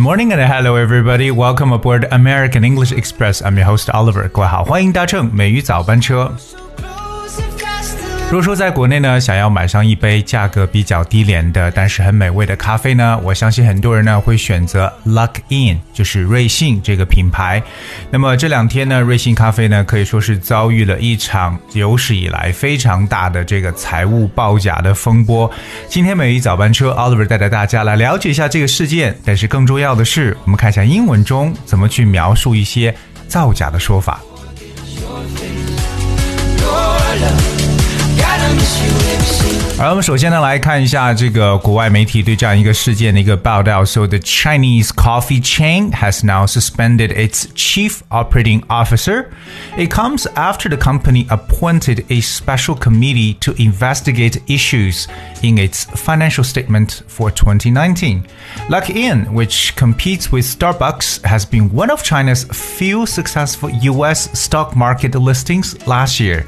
[0.00, 1.30] morning and hello everybody.
[1.30, 3.42] Welcome aboard American English Express.
[3.42, 4.28] I'm your host Oliver.
[4.28, 6.32] 各位好，欢迎搭乘美语早班车。
[8.31, 17.61] 如果说在国内呢，想要买上一杯价格比较低廉的，但是很美味的咖啡呢，我相信很多人呢会选择 Luck In，就是瑞幸这个品牌。
[18.09, 25.51] 那么这两天呢，瑞幸咖啡呢可以说是遭遇了一场有史以来非常大的这个财务报假的风波。
[25.89, 32.95] 今天美语早班车 Oliver 带着大家来了解一下这个事件，但是更重要的是，我们看一下英文中怎么去描述一些
[33.27, 34.21] 造假的说法。
[38.50, 43.84] gotta miss you every single 而我们首先呢来看一下这个国外媒体对这样一个事件的一个报道。
[43.84, 49.26] So the Chinese coffee chain has now suspended its chief operating officer.
[49.76, 55.08] It comes after the company appointed a special committee to investigate issues
[55.42, 58.24] in its financial statement for 2019.
[58.70, 64.30] Luck In, which competes with Starbucks, has been one of China's few successful U.S.
[64.38, 66.46] stock market listings last year.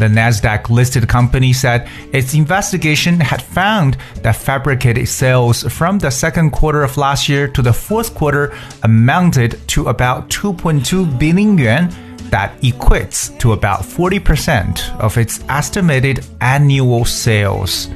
[0.00, 6.52] The Nasdaq listed company said its investigation had found that fabricated sales from the second
[6.52, 12.09] quarter of last year to the fourth quarter amounted to about 2.2 billion yuan.
[12.30, 17.88] That equates to about 40% of its estimated annual sales.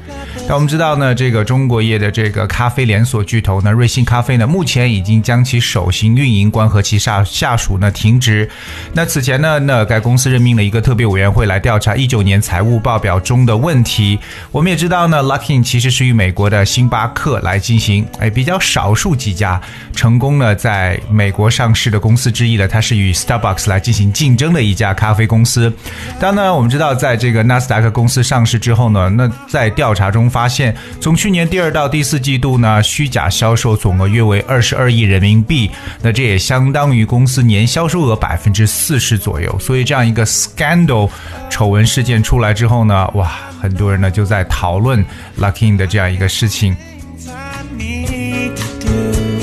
[0.46, 8.48] 但我们知道呢，这个中国业的这个咖啡连锁巨头呢，瑞幸咖啡呢，目前已经将其首席运营官和其下下属呢停职。
[8.92, 14.18] 那此前呢，那该公司任命了一个特别委员会来调查一九年财务报表中的问题。
[14.50, 19.60] 我们也知道呢，Luckin 其实是与美国的星巴克来进行，哎，比较少数几家
[19.94, 25.70] 成功呢在美国上市的公司之一的，它是与 Starbucks 来进行竞竞争的一家咖啡公司。
[26.18, 35.70] 当然，我们知道在这个纳斯达克公司上市之后呢，那在调查中发现，从去年第二到第四季度呢，虚假销售总额约为二十二亿人民币，
[36.00, 39.54] 那这也相当于公司年销售额百分之四十左右。
[39.58, 41.10] 所以这样一个 scandal
[41.50, 43.30] 丑闻事件出来之后呢，哇，
[43.60, 45.04] 很多人呢就在讨论
[45.38, 46.74] Luckin 的这样一个事情。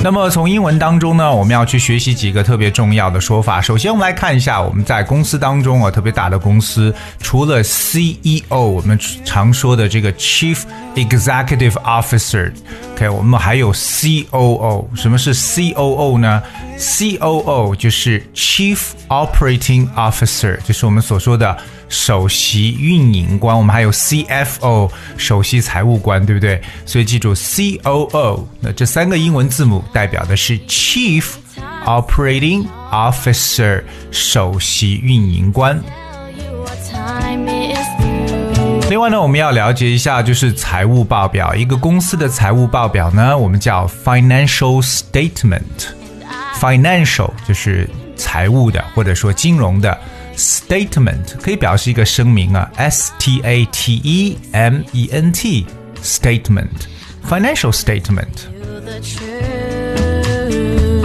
[0.04, 3.62] 那么从英文当中呢，我们要去学习几个特别重要的说法。
[3.62, 10.58] 首先，我们来看一下我们在公司当中啊，特别大的公司，除了 CEO，我们常说的这个 Chief
[10.96, 14.86] Executive Officer，OK，、我们还有 COO。
[14.96, 16.42] 什么是 COO 呢
[16.82, 18.78] ？COO 就是 Chief
[19.08, 21.56] Operating Officer，就是我们所说的
[21.88, 23.56] 首席运营官。
[23.56, 26.60] 我们还有 CFO，首席财务官，对不对？
[26.86, 31.24] 所以记住 COO，那这三个英文字母代表的是 Chief
[31.86, 35.80] Operating Officer，首席运营官。
[38.90, 41.54] 另外呢，我们要了解一下就是财务报表。
[41.54, 46.01] 一个公司的财务报表呢，我们叫 financial statement。
[46.62, 49.98] Financial 就是财务的或者说金融的。
[50.38, 55.66] statement 可以表示一个声明啊，S T A T E M E N T
[56.02, 56.70] statement
[57.30, 58.48] financial statement。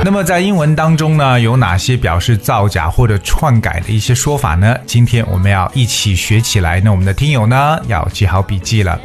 [0.03, 4.73] 那么在英文当中呢，有哪些表示造假或者篡改的一些说法呢？
[4.85, 6.79] 今天我们要一起学起来。
[6.79, 8.97] 那我们的听友呢，要记好笔记了。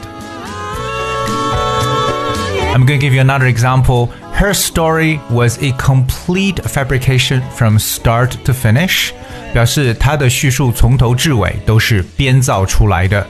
[2.75, 4.06] I'm going to give you another example.
[4.32, 9.12] Her story was a complete fabrication from start to finish.
[9.53, 13.27] 表示她的叙述从头至尾都是编造出来的。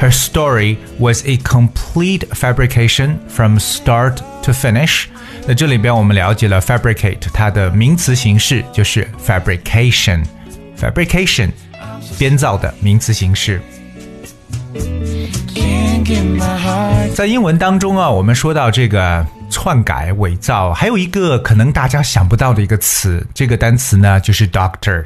[0.00, 5.06] Her story was a complete fabrication from start to finish.
[5.46, 11.50] 那这里边我们了解了 fabricate 它的名词形式就是 fabrication，fabrication
[12.18, 13.60] 编造的名词形式。
[17.13, 25.05] 在英文当中啊，我们说到这个篡改、伪造，还有一个可能大家想不到的一个词，这个单词呢就是 doctor。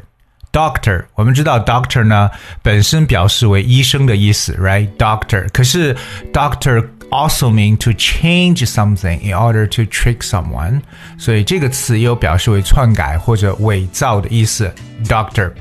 [0.51, 2.29] Doctor，我们知道 doctor 呢
[2.63, 5.95] 本身表示为医生的意思，right？Doctor，可是
[6.33, 10.81] doctor also mean to change something in order to trick someone，
[11.19, 14.73] 所以这个词也有表示为篡改或者伪造的意思
[15.05, 15.51] ，doctor。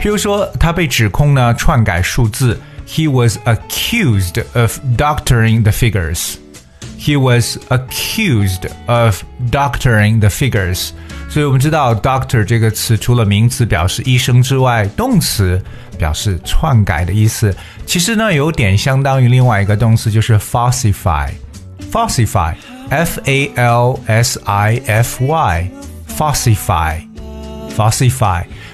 [0.00, 2.60] 譬如说，他被指控呢篡改数字
[2.91, 10.89] ，he was accused of doctoring the figures。He was accused of doctoring the figures。
[11.29, 15.61] 所以我们知道 doctor 这个词除了名词表示医生之外，动词
[15.97, 17.55] 表示篡改的意思。
[17.85, 26.97] 其实呢，有点相当于另外一个动词，就是 falsify。falsify，f a l s i f y，falsify。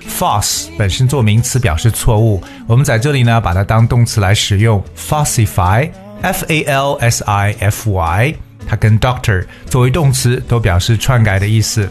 [0.08, 5.88] False 本身做名词表示错误，我们在这里呢把它当动词来使用 falsify
[6.22, 8.34] f a l s i f y，
[8.66, 11.88] 它跟 doctor 作为动词都表示篡改的意思。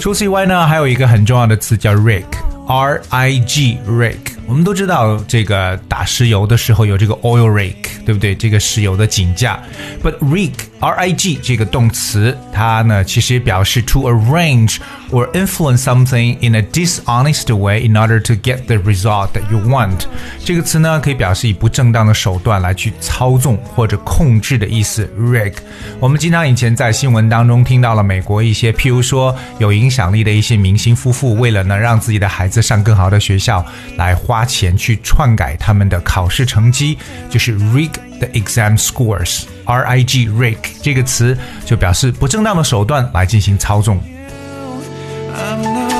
[0.00, 4.16] 除此以外呢，还有一个很重要的词叫 rig，r i g rig。
[4.46, 7.74] 我们都知道这个打石油的时候有这个 oil rig，
[8.04, 8.34] 对不对？
[8.34, 9.60] 这个石油的井架。
[10.02, 14.78] But rig R I G 这个动词，它呢其实表示 to arrange
[15.10, 19.58] or influence something in a dishonest way in order to get the result that you
[19.58, 20.06] want。
[20.42, 25.06] 这个词呢可以表示以不正当的手段来去操纵或者控制的意思。
[25.18, 25.52] rig，
[25.98, 33.62] 我们经常以前在新闻当中听到了美国一些，譬如说有影响力的一些明星夫妇，为了呢让自己的孩子上更好的学校，
[33.98, 36.96] 来花钱去篡改他们的考试成绩，
[37.28, 37.90] 就是 rig
[38.20, 39.42] the exam scores。
[39.64, 44.00] R I G rig 这个词就表示不正当的手段来进行操纵。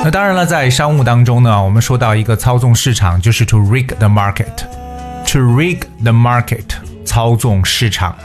[0.04, 4.46] 那当然了，在商务当中呢，我们说到一个操纵市场，就是 to rig the market。
[5.26, 6.64] to rig the market，
[7.04, 8.16] 操纵市场。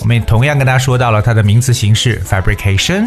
[0.00, 3.06] 我们也同样跟大家说到了它的名词形式 fabrication。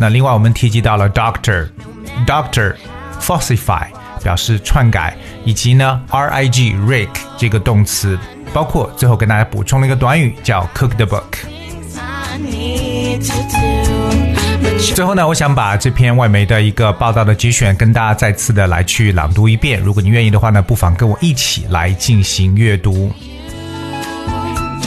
[0.00, 3.88] 那另外我们提及到了 doctor，doctor，falsify
[4.22, 5.14] 表示篡改，
[5.44, 8.18] 以及呢 rig rig 这个动词，
[8.54, 11.44] 包括最后跟大家补充了一个短语叫 cook the book。
[14.93, 19.81] 最后呢，我想把这篇外媒的一个报道的节选跟大家再次的来去朗读一遍。
[19.81, 23.11] 如果你愿意的话呢，不妨跟我一起来进行阅读。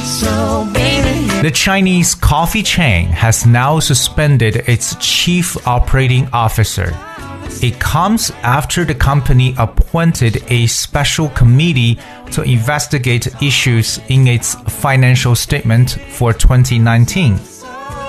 [0.04, 6.94] So baby The Chinese coffee chain has now suspended its chief operating officer.
[7.60, 11.98] It comes after the company appointed a special committee
[12.32, 17.38] to investigate issues in its financial statement for 2019.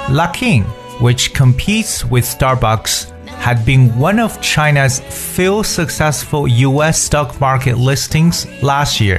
[0.09, 0.63] Luckin,
[1.00, 8.46] which competes with Starbucks, had been one of China's few successful US stock market listings
[8.62, 9.18] last year.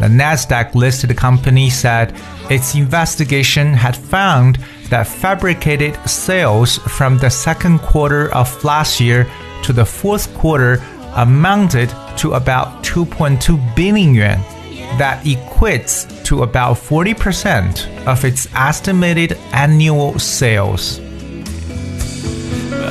[0.00, 2.14] The Nasdaq listed company said
[2.50, 4.58] its investigation had found
[4.90, 9.26] that fabricated sales from the second quarter of last year
[9.62, 10.82] to the fourth quarter
[11.14, 11.88] amounted
[12.18, 14.55] to about 2.2 billion yuan.
[14.98, 21.00] That equates to about 40% of its estimated annual sales.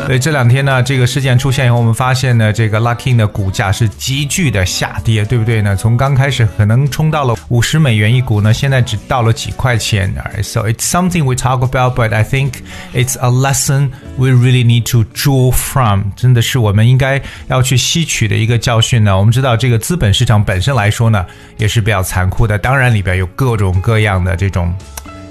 [0.06, 5.76] 所以这两天呢，这个事件出现以后，我们发现呢，这个 Luckin 的股价是急剧的下跌，对不对呢？
[5.76, 10.14] 从刚开始可能冲到了五十美元一股呢，现在只到了几块钱。
[10.44, 12.54] So it's something we talk about, but I think
[12.94, 16.12] it's a lesson we really need to draw from。
[16.16, 19.18] 真的是我们应该要去吸取的一个教训呢。
[19.18, 21.26] 我们知道这个资本市场本身来说呢，
[21.58, 24.74] 也是比较残酷的，当然里边有各种各样的这种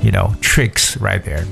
[0.02, 1.44] ，you know tricks right there。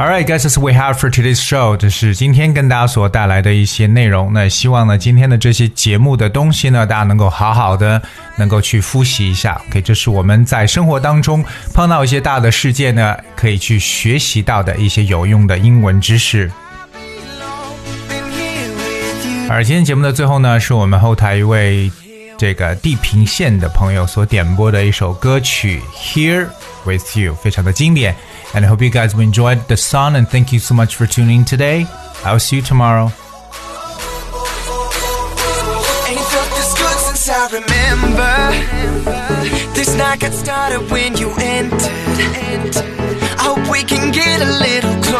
[0.00, 4.32] All right, guys, this we have for today's show，这是今天跟大家所带来的一些内容。
[4.32, 8.00] 那希望呢，今天的这些节目的东西呢，大家能够好好的
[8.38, 9.60] 能够去复习一下。
[9.68, 16.50] OK，这是我们在生活当中碰到一些大的事件呢，可以去学习到的一些有用的英文知识。
[19.50, 21.92] 而今天节目的最后呢，是我们后台一位
[22.38, 25.82] 这个地平线的朋友所点播的一首歌曲
[26.18, 26.46] 《Here》。
[26.84, 28.14] with you，非常的经典。
[28.52, 31.86] And I hope you guys enjoyed the song and thank you so much for tuning today.
[32.24, 33.12] I'll see you tomorrow.
[37.32, 38.34] I remember
[39.72, 42.76] This night got started when you entered
[43.38, 45.19] I hope we can get a little closer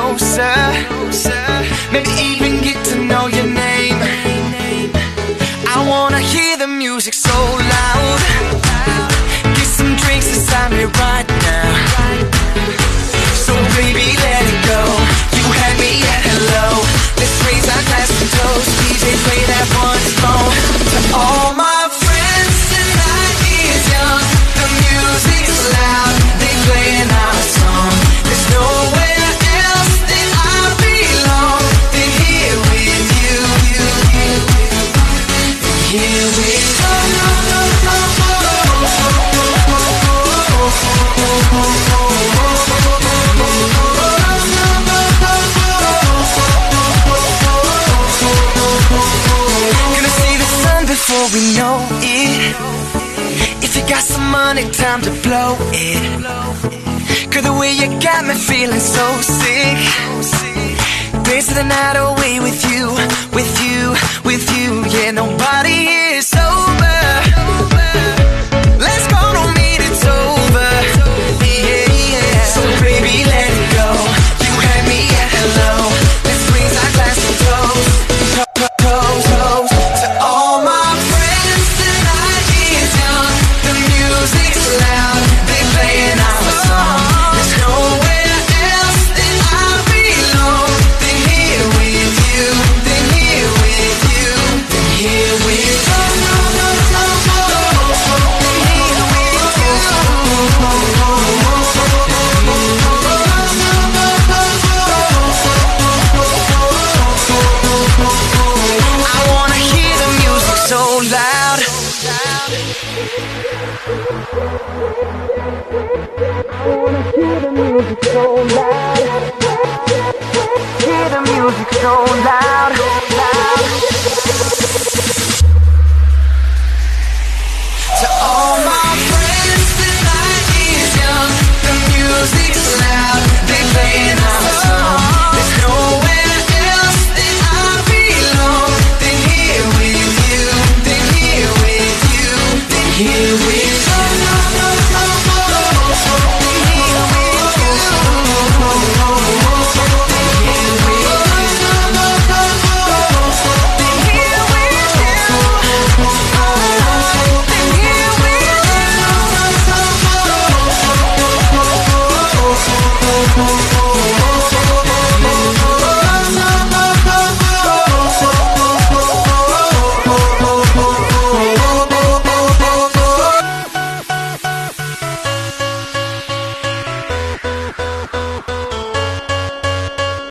[51.60, 52.56] know it.
[53.64, 55.52] If you got some money, time to blow
[55.88, 56.02] it.
[57.30, 59.78] Girl, the way you got me feeling so sick.
[61.28, 62.84] Days of the night away with you,
[63.36, 63.80] with you,
[64.24, 64.68] with you.
[64.94, 65.78] Yeah, nobody
[66.16, 66.79] is so.